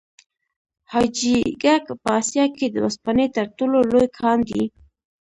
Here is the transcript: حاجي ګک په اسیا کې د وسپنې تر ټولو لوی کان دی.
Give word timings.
حاجي 0.91 1.37
ګک 1.61 1.83
په 2.03 2.09
اسیا 2.19 2.45
کې 2.55 2.65
د 2.69 2.75
وسپنې 2.85 3.27
تر 3.35 3.45
ټولو 3.57 3.77
لوی 3.89 4.07
کان 4.17 4.37
دی. 4.49 4.63